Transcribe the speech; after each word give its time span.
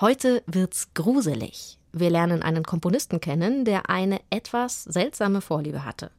Heute 0.00 0.44
wird's 0.46 0.94
gruselig. 0.94 1.76
Wir 1.90 2.08
lernen 2.08 2.44
einen 2.44 2.62
Komponisten 2.62 3.20
kennen, 3.20 3.64
der 3.64 3.90
eine 3.90 4.20
etwas 4.30 4.84
seltsame 4.84 5.40
Vorliebe 5.40 5.84
hatte. 5.84 6.12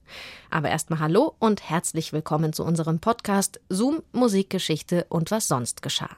Aber 0.50 0.68
erstmal 0.68 1.00
hallo 1.00 1.34
und 1.40 1.70
herzlich 1.70 2.12
willkommen 2.12 2.52
zu 2.52 2.66
unserem 2.66 3.00
Podcast 3.00 3.62
Zoom 3.70 4.04
Musikgeschichte 4.12 5.05
und 5.07 5.32
was 5.32 5.48
sonst 5.48 5.82
geschah. 5.82 6.10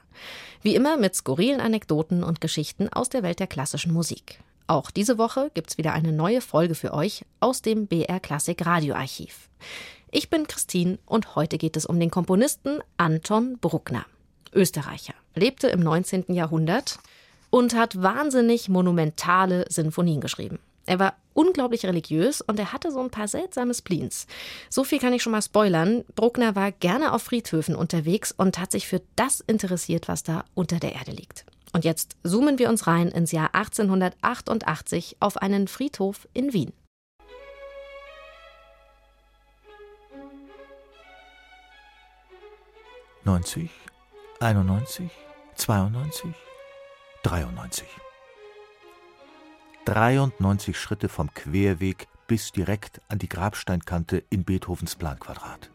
Wie 0.62 0.74
immer 0.74 0.96
mit 0.96 1.14
skurrilen 1.14 1.60
Anekdoten 1.60 2.24
und 2.24 2.40
Geschichten 2.40 2.88
aus 2.88 3.10
der 3.10 3.22
Welt 3.22 3.38
der 3.38 3.46
klassischen 3.46 3.92
Musik. 3.92 4.40
Auch 4.66 4.90
diese 4.90 5.16
Woche 5.16 5.52
gibt's 5.54 5.78
wieder 5.78 5.92
eine 5.92 6.10
neue 6.10 6.40
Folge 6.40 6.74
für 6.74 6.92
euch 6.92 7.24
aus 7.38 7.62
dem 7.62 7.86
BR 7.86 8.18
Klassik 8.18 8.66
Radioarchiv. 8.66 9.48
Ich 10.10 10.30
bin 10.30 10.48
Christine 10.48 10.98
und 11.06 11.36
heute 11.36 11.58
geht 11.58 11.76
es 11.76 11.86
um 11.86 12.00
den 12.00 12.10
Komponisten 12.10 12.80
Anton 12.96 13.58
Bruckner. 13.60 14.04
Österreicher, 14.52 15.14
lebte 15.36 15.68
im 15.68 15.78
19. 15.78 16.24
Jahrhundert 16.34 16.98
und 17.52 17.74
hat 17.74 18.02
wahnsinnig 18.02 18.70
monumentale 18.70 19.66
Sinfonien 19.68 20.22
geschrieben. 20.22 20.58
Er 20.86 20.98
war 20.98 21.14
unglaublich 21.34 21.84
religiös 21.84 22.40
und 22.40 22.58
er 22.58 22.72
hatte 22.72 22.90
so 22.90 23.00
ein 23.00 23.10
paar 23.10 23.28
seltsame 23.28 23.74
Spleens. 23.74 24.26
So 24.70 24.84
viel 24.84 24.98
kann 24.98 25.12
ich 25.12 25.22
schon 25.22 25.32
mal 25.32 25.42
spoilern. 25.42 26.02
Bruckner 26.14 26.56
war 26.56 26.72
gerne 26.72 27.12
auf 27.12 27.22
Friedhöfen 27.22 27.76
unterwegs 27.76 28.32
und 28.32 28.58
hat 28.58 28.72
sich 28.72 28.88
für 28.88 29.02
das 29.16 29.40
interessiert, 29.40 30.08
was 30.08 30.22
da 30.22 30.44
unter 30.54 30.78
der 30.78 30.94
Erde 30.94 31.12
liegt. 31.12 31.44
Und 31.74 31.84
jetzt 31.84 32.16
zoomen 32.24 32.58
wir 32.58 32.70
uns 32.70 32.86
rein 32.86 33.08
ins 33.08 33.32
Jahr 33.32 33.54
1888 33.54 35.18
auf 35.20 35.36
einen 35.36 35.68
Friedhof 35.68 36.26
in 36.32 36.54
Wien. 36.54 36.72
Neunzig, 43.24 43.70
einundneunzig, 44.40 45.10
zweiundneunzig, 45.54 46.34
dreiundneunzig. 47.22 47.88
93 49.84 50.78
Schritte 50.78 51.08
vom 51.08 51.32
Querweg 51.34 52.08
bis 52.26 52.52
direkt 52.52 53.00
an 53.08 53.18
die 53.18 53.28
Grabsteinkante 53.28 54.24
in 54.30 54.44
Beethovens 54.44 54.96
Planquadrat. 54.96 55.70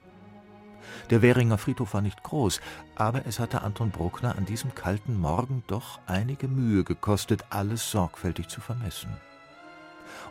Der 1.10 1.22
Währinger 1.22 1.58
Friedhof 1.58 1.94
war 1.94 2.02
nicht 2.02 2.22
groß, 2.24 2.60
aber 2.96 3.26
es 3.26 3.40
hatte 3.40 3.62
Anton 3.62 3.92
Bruckner 3.92 4.38
an 4.38 4.46
diesem 4.46 4.76
kalten 4.76 5.18
Morgen 5.18 5.64
doch 5.68 6.00
einige 6.06 6.48
Mühe 6.48 6.84
gekostet, 6.84 7.46
alles 7.50 7.92
sorgfältig 7.92 8.50
zu 8.50 8.60
vermessen. 8.60 9.16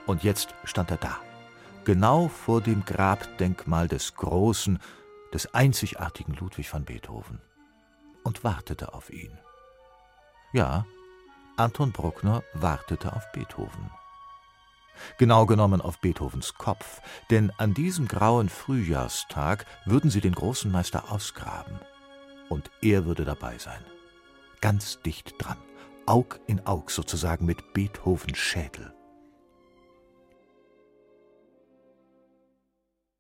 Und 0.07 0.23
jetzt 0.23 0.55
stand 0.65 0.91
er 0.91 0.99
da, 0.99 1.19
genau 1.85 2.29
vor 2.29 2.61
dem 2.61 2.85
Grabdenkmal 2.85 3.89
des 3.89 4.15
großen, 4.15 4.79
des 5.33 5.55
einzigartigen 5.55 6.35
Ludwig 6.35 6.73
van 6.73 6.85
Beethoven, 6.85 7.41
und 8.23 8.45
wartete 8.45 8.93
auf 8.93 9.11
ihn. 9.11 9.39
Ja, 10.53 10.87
Anton 11.57 11.93
Bruckner 11.93 12.43
wartete 12.55 13.13
auf 13.15 13.31
Beethoven 13.33 13.91
genau 15.19 15.47
genommen 15.47 15.81
auf 15.81 16.01
Beethovens 16.01 16.55
Kopf, 16.55 17.01
denn 17.31 17.53
an 17.59 17.75
diesem 17.75 18.09
grauen 18.09 18.49
Frühjahrstag 18.49 19.67
würden 19.85 20.11
sie 20.11 20.21
den 20.21 20.35
großen 20.35 20.71
Meister 20.71 21.11
ausgraben. 21.11 21.79
Und 22.49 22.71
er 22.81 23.05
würde 23.07 23.25
dabei 23.25 23.59
sein. 23.59 23.85
Ganz 24.61 25.01
dicht 25.03 25.35
dran, 25.39 25.59
Aug 26.07 26.41
in 26.47 26.67
Aug 26.67 26.91
sozusagen 26.91 27.45
mit 27.45 27.73
Beethovens 27.73 28.39
Schädel. 28.39 28.96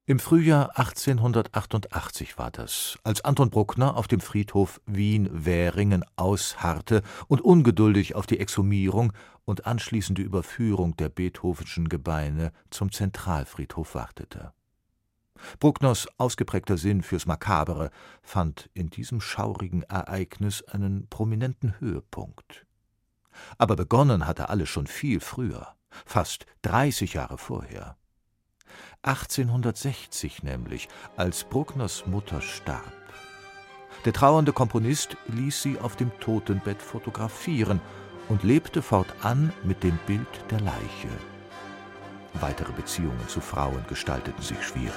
Im 0.08 0.20
Frühjahr 0.20 0.78
1888 0.78 2.38
war 2.38 2.52
das, 2.52 2.96
als 3.02 3.24
Anton 3.24 3.50
Bruckner 3.50 3.96
auf 3.96 4.06
dem 4.06 4.20
Friedhof 4.20 4.80
Wien-Währingen 4.86 6.04
ausharrte 6.14 7.02
und 7.26 7.40
ungeduldig 7.40 8.14
auf 8.14 8.24
die 8.24 8.38
Exhumierung 8.38 9.12
und 9.44 9.66
anschließende 9.66 10.22
Überführung 10.22 10.96
der 10.96 11.08
Beethovenschen 11.08 11.88
Gebeine 11.88 12.52
zum 12.70 12.92
Zentralfriedhof 12.92 13.96
wartete. 13.96 14.52
Bruckners 15.58 16.06
ausgeprägter 16.18 16.78
Sinn 16.78 17.02
fürs 17.02 17.26
Makabere 17.26 17.90
fand 18.22 18.70
in 18.74 18.90
diesem 18.90 19.20
schaurigen 19.20 19.82
Ereignis 19.82 20.62
einen 20.62 21.08
prominenten 21.08 21.80
Höhepunkt. 21.80 22.64
Aber 23.58 23.74
begonnen 23.74 24.24
hatte 24.28 24.50
alles 24.50 24.68
schon 24.68 24.86
viel 24.86 25.18
früher, 25.18 25.74
fast 25.90 26.46
dreißig 26.62 27.14
Jahre 27.14 27.38
vorher. 27.38 27.96
1860 29.06 30.42
nämlich, 30.42 30.88
als 31.16 31.44
Bruckners 31.44 32.06
Mutter 32.06 32.40
starb. 32.40 32.92
Der 34.04 34.12
trauernde 34.12 34.52
Komponist 34.52 35.16
ließ 35.28 35.62
sie 35.62 35.78
auf 35.78 35.96
dem 35.96 36.10
Totenbett 36.18 36.82
fotografieren 36.82 37.80
und 38.28 38.42
lebte 38.42 38.82
fortan 38.82 39.52
mit 39.62 39.82
dem 39.82 39.98
Bild 40.06 40.26
der 40.50 40.60
Leiche. 40.60 41.08
Weitere 42.34 42.72
Beziehungen 42.72 43.28
zu 43.28 43.40
Frauen 43.40 43.84
gestalteten 43.88 44.42
sich 44.42 44.62
schwierig. 44.62 44.92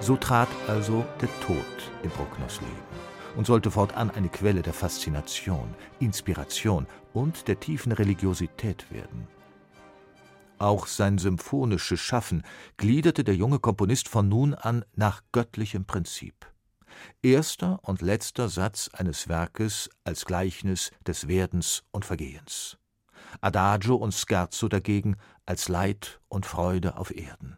So 0.00 0.16
trat 0.16 0.48
also 0.68 1.04
der 1.20 1.28
Tod 1.40 1.64
in 2.02 2.10
Bruckners 2.10 2.60
Leben 2.60 2.93
und 3.36 3.46
sollte 3.46 3.70
fortan 3.70 4.10
eine 4.10 4.28
Quelle 4.28 4.62
der 4.62 4.72
Faszination, 4.72 5.74
Inspiration 6.00 6.86
und 7.12 7.48
der 7.48 7.60
tiefen 7.60 7.92
Religiosität 7.92 8.90
werden. 8.90 9.26
Auch 10.58 10.86
sein 10.86 11.18
symphonisches 11.18 12.00
Schaffen 12.00 12.42
gliederte 12.76 13.24
der 13.24 13.34
junge 13.34 13.58
Komponist 13.58 14.08
von 14.08 14.28
nun 14.28 14.54
an 14.54 14.84
nach 14.94 15.22
göttlichem 15.32 15.84
Prinzip. 15.84 16.34
Erster 17.22 17.80
und 17.82 18.02
letzter 18.02 18.48
Satz 18.48 18.88
eines 18.92 19.28
Werkes 19.28 19.90
als 20.04 20.24
Gleichnis 20.24 20.90
des 21.06 21.26
Werdens 21.26 21.82
und 21.90 22.04
Vergehens. 22.04 22.78
Adagio 23.40 23.96
und 23.96 24.14
Scherzo 24.14 24.68
dagegen 24.68 25.16
als 25.44 25.68
Leid 25.68 26.20
und 26.28 26.46
Freude 26.46 26.96
auf 26.96 27.14
Erden. 27.14 27.56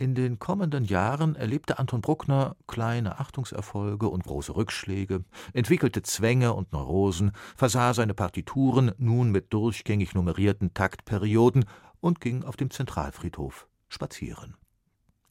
In 0.00 0.14
den 0.14 0.38
kommenden 0.38 0.84
Jahren 0.84 1.34
erlebte 1.34 1.80
Anton 1.80 2.02
Bruckner 2.02 2.54
kleine 2.68 3.18
Achtungserfolge 3.18 4.06
und 4.06 4.22
große 4.22 4.54
Rückschläge, 4.54 5.24
entwickelte 5.54 6.02
Zwänge 6.02 6.54
und 6.54 6.72
Neurosen, 6.72 7.32
versah 7.56 7.92
seine 7.92 8.14
Partituren 8.14 8.92
nun 8.98 9.32
mit 9.32 9.52
durchgängig 9.52 10.14
nummerierten 10.14 10.72
Taktperioden 10.72 11.64
und 11.98 12.20
ging 12.20 12.44
auf 12.44 12.56
dem 12.56 12.70
Zentralfriedhof 12.70 13.66
spazieren. 13.88 14.54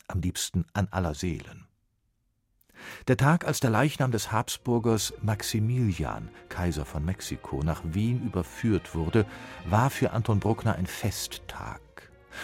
Am 0.10 0.20
liebsten 0.20 0.66
an 0.74 0.90
aller 0.92 1.16
Seelen. 1.16 1.66
Der 3.08 3.16
Tag, 3.16 3.48
als 3.48 3.62
der 3.62 3.70
Leichnam 3.70 4.12
des 4.12 4.34
Habsburgers 4.34 5.14
Maximilian, 5.22 6.28
Kaiser 6.50 6.84
von 6.84 7.06
Mexiko, 7.06 7.64
nach 7.64 7.84
Wien 7.86 8.22
überführt 8.22 8.96
wurde, 8.96 9.26
war 9.70 9.90
für 9.90 10.12
Anton 10.12 10.42
Bruckner 10.42 10.76
ein 10.76 10.88
Festtag. 10.88 11.80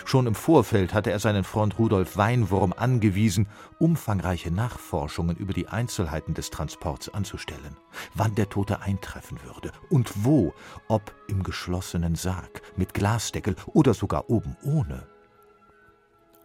Schon 0.05 0.27
im 0.27 0.35
Vorfeld 0.35 0.93
hatte 0.93 1.11
er 1.11 1.19
seinen 1.19 1.43
Freund 1.43 1.79
Rudolf 1.79 2.17
Weinwurm 2.17 2.73
angewiesen, 2.73 3.47
umfangreiche 3.79 4.51
Nachforschungen 4.51 5.35
über 5.37 5.53
die 5.53 5.67
Einzelheiten 5.67 6.33
des 6.33 6.49
Transports 6.49 7.09
anzustellen, 7.09 7.77
wann 8.13 8.35
der 8.35 8.49
Tote 8.49 8.81
eintreffen 8.81 9.39
würde 9.43 9.71
und 9.89 10.23
wo, 10.23 10.53
ob 10.87 11.13
im 11.27 11.43
geschlossenen 11.43 12.15
Sarg, 12.15 12.61
mit 12.75 12.93
Glasdeckel 12.93 13.55
oder 13.67 13.93
sogar 13.93 14.29
oben 14.29 14.55
ohne. 14.63 15.07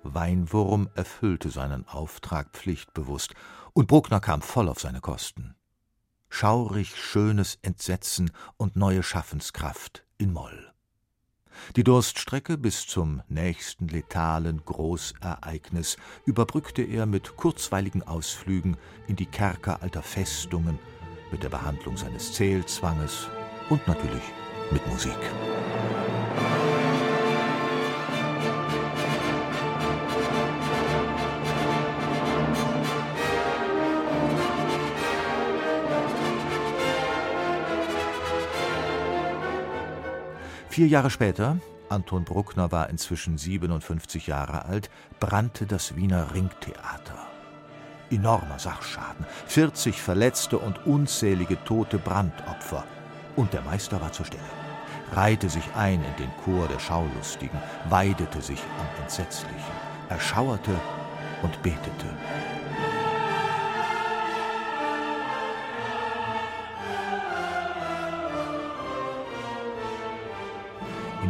Weinwurm 0.02 0.88
erfüllte 0.94 1.50
seinen 1.50 1.86
Auftrag 1.86 2.50
pflichtbewusst, 2.52 3.34
und 3.72 3.86
Bruckner 3.86 4.20
kam 4.20 4.42
voll 4.42 4.68
auf 4.68 4.80
seine 4.80 5.00
Kosten. 5.00 5.54
Schaurig 6.30 6.96
schönes 6.96 7.58
Entsetzen 7.62 8.30
und 8.56 8.76
neue 8.76 9.02
Schaffenskraft 9.02 10.04
in 10.18 10.32
Moll. 10.32 10.72
Die 11.76 11.84
Durststrecke 11.84 12.58
bis 12.58 12.86
zum 12.86 13.22
nächsten 13.28 13.88
letalen 13.88 14.62
Großereignis 14.64 15.96
überbrückte 16.24 16.82
er 16.82 17.06
mit 17.06 17.36
kurzweiligen 17.36 18.02
Ausflügen 18.02 18.76
in 19.06 19.16
die 19.16 19.26
Kerker 19.26 19.82
alter 19.82 20.02
Festungen, 20.02 20.78
mit 21.30 21.42
der 21.42 21.50
Behandlung 21.50 21.96
seines 21.96 22.32
Zählzwanges 22.32 23.28
und 23.68 23.86
natürlich 23.86 24.22
mit 24.70 24.86
Musik. 24.86 25.18
Vier 40.78 40.86
Jahre 40.86 41.10
später, 41.10 41.56
Anton 41.88 42.22
Bruckner 42.22 42.70
war 42.70 42.88
inzwischen 42.88 43.36
57 43.36 44.28
Jahre 44.28 44.66
alt, 44.66 44.90
brannte 45.18 45.66
das 45.66 45.96
Wiener 45.96 46.32
Ringtheater. 46.32 47.18
Enormer 48.10 48.60
Sachschaden, 48.60 49.26
40 49.48 50.00
Verletzte 50.00 50.56
und 50.56 50.86
unzählige 50.86 51.58
tote 51.64 51.98
Brandopfer. 51.98 52.84
Und 53.34 53.54
der 53.54 53.62
Meister 53.62 54.00
war 54.00 54.12
zur 54.12 54.26
Stelle, 54.26 54.40
reihte 55.10 55.48
sich 55.48 55.64
ein 55.74 55.94
in 55.94 56.16
den 56.16 56.30
Chor 56.44 56.68
der 56.68 56.78
Schaulustigen, 56.78 57.58
weidete 57.88 58.40
sich 58.40 58.60
am 58.78 59.02
Entsetzlichen, 59.02 59.72
erschauerte 60.08 60.80
und 61.42 61.60
betete. 61.60 62.06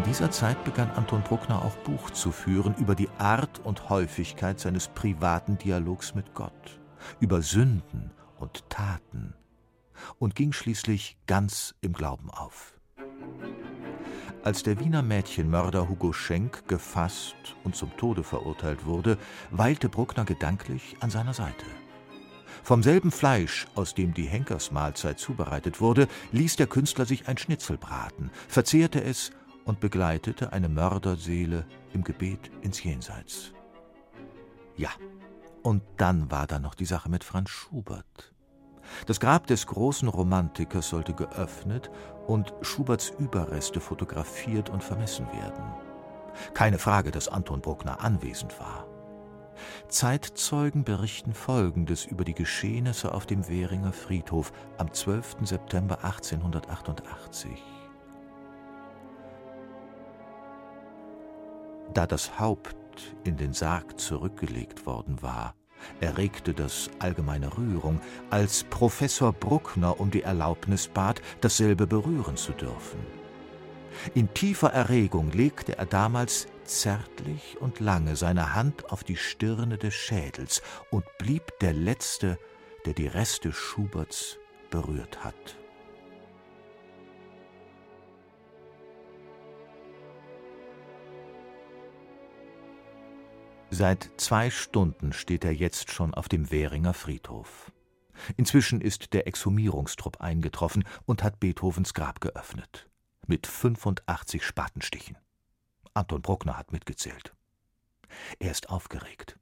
Dieser 0.08 0.30
Zeit 0.30 0.64
begann 0.64 0.90
Anton 0.92 1.22
Bruckner 1.22 1.62
auch 1.62 1.76
Buch 1.84 2.08
zu 2.08 2.32
führen 2.32 2.74
über 2.78 2.94
die 2.94 3.10
Art 3.18 3.60
und 3.64 3.90
Häufigkeit 3.90 4.58
seines 4.58 4.88
privaten 4.88 5.58
Dialogs 5.58 6.14
mit 6.14 6.32
Gott, 6.32 6.80
über 7.20 7.42
Sünden 7.42 8.10
und 8.38 8.70
Taten 8.70 9.34
und 10.18 10.34
ging 10.34 10.54
schließlich 10.54 11.18
ganz 11.26 11.74
im 11.82 11.92
Glauben 11.92 12.30
auf. 12.30 12.72
Als 14.42 14.62
der 14.62 14.80
Wiener 14.80 15.02
Mädchenmörder 15.02 15.90
Hugo 15.90 16.14
Schenk 16.14 16.66
gefasst 16.68 17.36
und 17.62 17.76
zum 17.76 17.94
Tode 17.98 18.24
verurteilt 18.24 18.86
wurde, 18.86 19.18
weilte 19.50 19.90
Bruckner 19.90 20.24
gedanklich 20.24 20.96
an 21.00 21.10
seiner 21.10 21.34
Seite. 21.34 21.66
Vom 22.62 22.82
selben 22.82 23.10
Fleisch, 23.10 23.66
aus 23.74 23.94
dem 23.94 24.14
die 24.14 24.26
Henkersmahlzeit 24.26 25.18
zubereitet 25.18 25.82
wurde, 25.82 26.08
ließ 26.32 26.56
der 26.56 26.66
Künstler 26.66 27.04
sich 27.04 27.28
ein 27.28 27.36
Schnitzel 27.36 27.76
braten, 27.76 28.30
verzehrte 28.48 29.04
es 29.04 29.32
und 29.68 29.80
begleitete 29.80 30.54
eine 30.54 30.68
Mörderseele 30.68 31.66
im 31.92 32.02
Gebet 32.02 32.50
ins 32.62 32.82
Jenseits. 32.82 33.52
Ja, 34.76 34.88
und 35.62 35.82
dann 35.98 36.30
war 36.30 36.46
da 36.46 36.58
noch 36.58 36.74
die 36.74 36.86
Sache 36.86 37.10
mit 37.10 37.22
Franz 37.22 37.50
Schubert. 37.50 38.32
Das 39.06 39.20
Grab 39.20 39.46
des 39.46 39.66
großen 39.66 40.08
Romantikers 40.08 40.88
sollte 40.88 41.12
geöffnet 41.12 41.90
und 42.26 42.54
Schuberts 42.62 43.12
Überreste 43.18 43.78
fotografiert 43.80 44.70
und 44.70 44.82
vermessen 44.82 45.26
werden. 45.26 45.64
Keine 46.54 46.78
Frage, 46.78 47.10
dass 47.10 47.28
Anton 47.28 47.60
Bruckner 47.60 48.02
anwesend 48.02 48.58
war. 48.58 48.86
Zeitzeugen 49.88 50.84
berichten 50.84 51.34
Folgendes 51.34 52.06
über 52.06 52.24
die 52.24 52.34
Geschehnisse 52.34 53.12
auf 53.12 53.26
dem 53.26 53.46
Währinger 53.48 53.92
Friedhof 53.92 54.50
am 54.78 54.94
12. 54.94 55.36
September 55.42 56.02
1888. 56.04 57.77
Da 61.94 62.06
das 62.06 62.38
Haupt 62.38 62.76
in 63.24 63.36
den 63.36 63.52
Sarg 63.52 63.98
zurückgelegt 63.98 64.86
worden 64.86 65.22
war, 65.22 65.54
erregte 66.00 66.54
das 66.54 66.90
allgemeine 66.98 67.56
Rührung, 67.56 68.00
als 68.30 68.64
Professor 68.64 69.32
Bruckner 69.32 70.00
um 70.00 70.10
die 70.10 70.22
Erlaubnis 70.22 70.88
bat, 70.88 71.22
dasselbe 71.40 71.86
berühren 71.86 72.36
zu 72.36 72.52
dürfen. 72.52 72.98
In 74.14 74.32
tiefer 74.32 74.72
Erregung 74.72 75.32
legte 75.32 75.76
er 75.76 75.86
damals 75.86 76.46
zärtlich 76.64 77.56
und 77.60 77.80
lange 77.80 78.16
seine 78.16 78.54
Hand 78.54 78.92
auf 78.92 79.02
die 79.02 79.16
Stirne 79.16 79.78
des 79.78 79.94
Schädels 79.94 80.62
und 80.90 81.04
blieb 81.18 81.58
der 81.60 81.72
Letzte, 81.72 82.38
der 82.84 82.92
die 82.92 83.06
Reste 83.06 83.52
Schuberts 83.52 84.38
berührt 84.70 85.24
hat. 85.24 85.56
Seit 93.78 94.10
zwei 94.16 94.50
Stunden 94.50 95.12
steht 95.12 95.44
er 95.44 95.54
jetzt 95.54 95.92
schon 95.92 96.12
auf 96.12 96.28
dem 96.28 96.50
Währinger 96.50 96.94
Friedhof. 96.94 97.70
Inzwischen 98.36 98.80
ist 98.80 99.12
der 99.12 99.28
Exhumierungstrupp 99.28 100.20
eingetroffen 100.20 100.82
und 101.06 101.22
hat 101.22 101.38
Beethovens 101.38 101.94
Grab 101.94 102.20
geöffnet. 102.20 102.88
Mit 103.28 103.46
85 103.46 104.44
Spatenstichen. 104.44 105.16
Anton 105.94 106.22
Bruckner 106.22 106.58
hat 106.58 106.72
mitgezählt. 106.72 107.36
Er 108.40 108.50
ist 108.50 108.68
aufgeregt. 108.68 109.38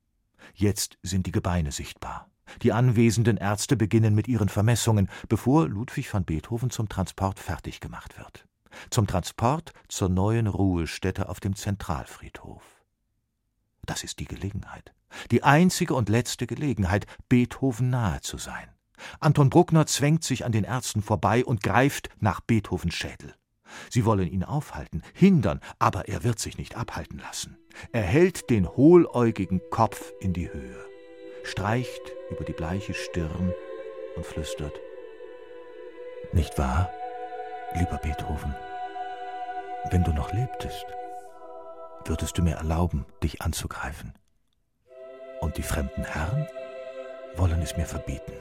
Jetzt 0.52 0.98
sind 1.02 1.26
die 1.26 1.32
Gebeine 1.32 1.72
sichtbar. 1.72 2.28
Die 2.60 2.74
anwesenden 2.74 3.38
Ärzte 3.38 3.74
beginnen 3.74 4.14
mit 4.14 4.28
ihren 4.28 4.50
Vermessungen, 4.50 5.08
bevor 5.30 5.66
Ludwig 5.66 6.12
van 6.12 6.26
Beethoven 6.26 6.68
zum 6.68 6.90
Transport 6.90 7.38
fertig 7.38 7.80
gemacht 7.80 8.18
wird. 8.18 8.46
Zum 8.90 9.06
Transport 9.06 9.72
zur 9.88 10.10
neuen 10.10 10.46
Ruhestätte 10.46 11.30
auf 11.30 11.40
dem 11.40 11.56
Zentralfriedhof. 11.56 12.75
Das 13.86 14.02
ist 14.02 14.18
die 14.18 14.26
Gelegenheit. 14.26 14.92
Die 15.30 15.42
einzige 15.42 15.94
und 15.94 16.08
letzte 16.08 16.46
Gelegenheit, 16.46 17.06
Beethoven 17.28 17.90
nahe 17.90 18.20
zu 18.20 18.36
sein. 18.36 18.68
Anton 19.20 19.50
Bruckner 19.50 19.86
zwängt 19.86 20.24
sich 20.24 20.44
an 20.44 20.52
den 20.52 20.64
Ärzten 20.64 21.02
vorbei 21.02 21.44
und 21.44 21.62
greift 21.62 22.10
nach 22.18 22.40
Beethovens 22.40 22.94
Schädel. 22.94 23.34
Sie 23.90 24.04
wollen 24.04 24.28
ihn 24.28 24.44
aufhalten, 24.44 25.02
hindern, 25.12 25.60
aber 25.78 26.08
er 26.08 26.24
wird 26.24 26.38
sich 26.38 26.56
nicht 26.58 26.76
abhalten 26.76 27.18
lassen. 27.18 27.58
Er 27.92 28.02
hält 28.02 28.48
den 28.50 28.68
hohläugigen 28.68 29.60
Kopf 29.70 30.12
in 30.20 30.32
die 30.32 30.52
Höhe, 30.52 30.84
streicht 31.44 32.12
über 32.30 32.44
die 32.44 32.52
bleiche 32.52 32.94
Stirn 32.94 33.52
und 34.16 34.24
flüstert 34.24 34.80
Nicht 36.32 36.58
wahr, 36.58 36.90
lieber 37.74 37.98
Beethoven, 37.98 38.54
wenn 39.90 40.04
du 40.04 40.12
noch 40.12 40.32
lebtest, 40.32 40.86
würdest 42.08 42.38
du 42.38 42.42
mir 42.42 42.56
erlauben, 42.56 43.04
dich 43.22 43.42
anzugreifen. 43.42 44.14
Und 45.40 45.56
die 45.56 45.62
fremden 45.62 46.04
Herren 46.04 46.46
wollen 47.36 47.60
es 47.62 47.76
mir 47.76 47.86
verbieten. 47.86 48.32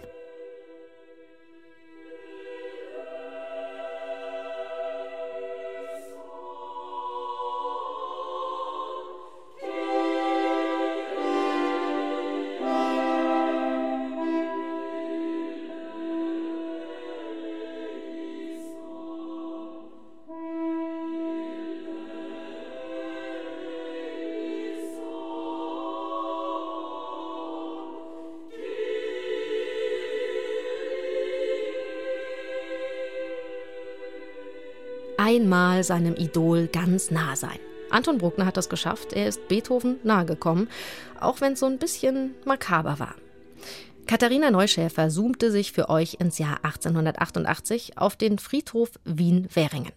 Einmal 35.25 35.83
seinem 35.83 36.15
Idol 36.15 36.67
ganz 36.67 37.09
nah 37.09 37.35
sein. 37.35 37.57
Anton 37.89 38.19
Bruckner 38.19 38.45
hat 38.45 38.57
das 38.57 38.69
geschafft. 38.69 39.11
Er 39.13 39.27
ist 39.27 39.47
Beethoven 39.47 39.97
nahegekommen, 40.03 40.69
auch 41.19 41.41
wenn 41.41 41.53
es 41.53 41.61
so 41.61 41.65
ein 41.65 41.79
bisschen 41.79 42.35
makaber 42.45 42.99
war. 42.99 43.15
Katharina 44.05 44.51
Neuschäfer 44.51 45.09
zoomte 45.09 45.49
sich 45.49 45.71
für 45.71 45.89
euch 45.89 46.17
ins 46.19 46.37
Jahr 46.37 46.59
1888 46.63 47.97
auf 47.97 48.15
den 48.15 48.37
Friedhof 48.37 48.91
Wien-Währingen. 49.03 49.93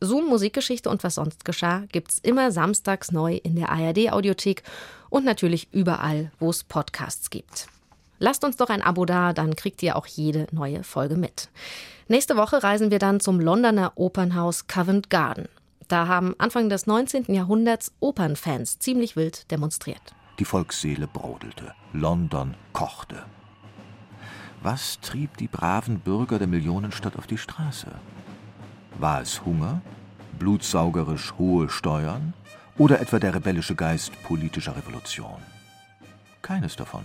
Zoom 0.00 0.28
Musikgeschichte 0.28 0.90
und 0.90 1.04
was 1.04 1.14
sonst 1.14 1.44
geschah 1.44 1.84
gibt's 1.92 2.18
immer 2.18 2.50
samstags 2.50 3.12
neu 3.12 3.36
in 3.36 3.54
der 3.54 3.70
ARD 3.70 4.10
Audiothek 4.10 4.64
und 5.10 5.24
natürlich 5.24 5.68
überall, 5.72 6.32
wo 6.40 6.50
es 6.50 6.64
Podcasts 6.64 7.30
gibt. 7.30 7.68
Lasst 8.18 8.44
uns 8.44 8.56
doch 8.56 8.68
ein 8.68 8.82
Abo 8.82 9.04
da, 9.04 9.32
dann 9.32 9.54
kriegt 9.54 9.82
ihr 9.84 9.94
auch 9.94 10.06
jede 10.06 10.48
neue 10.50 10.82
Folge 10.82 11.16
mit. 11.16 11.50
Nächste 12.08 12.36
Woche 12.36 12.62
reisen 12.62 12.92
wir 12.92 13.00
dann 13.00 13.18
zum 13.18 13.40
Londoner 13.40 13.90
Opernhaus 13.96 14.68
Covent 14.68 15.10
Garden. 15.10 15.48
Da 15.88 16.06
haben 16.06 16.36
Anfang 16.38 16.68
des 16.68 16.86
19. 16.86 17.34
Jahrhunderts 17.34 17.92
Opernfans 17.98 18.78
ziemlich 18.78 19.16
wild 19.16 19.50
demonstriert. 19.50 20.14
Die 20.38 20.44
Volksseele 20.44 21.08
brodelte, 21.08 21.74
London 21.92 22.54
kochte. 22.72 23.24
Was 24.62 25.00
trieb 25.00 25.36
die 25.38 25.48
braven 25.48 25.98
Bürger 25.98 26.38
der 26.38 26.46
Millionenstadt 26.46 27.16
auf 27.16 27.26
die 27.26 27.38
Straße? 27.38 27.88
War 29.00 29.20
es 29.20 29.44
Hunger, 29.44 29.80
blutsaugerisch 30.38 31.34
hohe 31.38 31.68
Steuern 31.68 32.34
oder 32.78 33.00
etwa 33.00 33.18
der 33.18 33.34
rebellische 33.34 33.74
Geist 33.74 34.12
politischer 34.22 34.76
Revolution? 34.76 35.42
Keines 36.40 36.76
davon. 36.76 37.04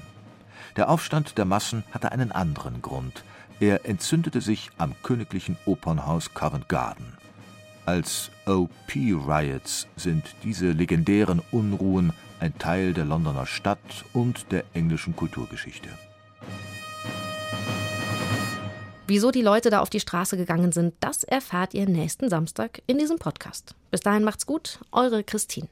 Der 0.76 0.90
Aufstand 0.90 1.40
der 1.40 1.46
Massen 1.46 1.84
hatte 1.92 2.12
einen 2.12 2.32
anderen 2.32 2.84
Grund. 2.84 3.24
Er 3.62 3.86
entzündete 3.86 4.42
sich 4.42 4.72
am 4.80 4.96
königlichen 5.04 5.56
Opernhaus 5.66 6.34
Covent 6.34 6.68
Garden. 6.68 7.16
Als 7.86 8.32
OP-Riots 8.48 9.88
sind 9.96 10.24
diese 10.44 10.72
legendären 10.72 11.44
Unruhen 11.52 12.12
ein 12.40 12.58
Teil 12.58 12.94
der 12.94 13.06
Londoner 13.06 13.46
Stadt 13.46 13.78
und 14.14 14.52
der 14.52 14.64
englischen 14.74 15.16
Kulturgeschichte. 15.16 15.90
Wieso 19.06 19.30
die 19.30 19.44
Leute 19.44 19.70
da 19.70 19.82
auf 19.82 19.92
die 19.92 20.00
Straße 20.00 20.38
gegangen 20.38 20.72
sind, 20.72 20.96
das 21.00 21.24
erfahrt 21.24 21.76
ihr 21.76 21.88
nächsten 21.88 22.30
Samstag 22.30 22.82
in 22.88 22.98
diesem 22.98 23.20
Podcast. 23.20 23.76
Bis 23.92 24.00
dahin 24.00 24.24
macht's 24.24 24.48
gut, 24.48 24.80
eure 24.92 25.24
Christine. 25.24 25.68